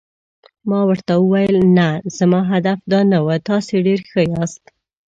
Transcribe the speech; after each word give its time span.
ما 0.69 0.79
ورته 0.89 1.13
وویل: 1.17 1.55
نه، 1.77 1.87
زما 2.17 2.41
هدف 2.51 2.79
دا 2.91 2.99
نه 3.11 3.17
و، 3.25 3.27
تاسي 3.47 3.75
ډېر 3.87 3.99
ښه 4.09 4.21
یاست. 4.33 4.63